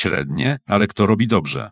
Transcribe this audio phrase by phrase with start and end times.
[0.00, 1.68] średnie, ale kto robi dobrze?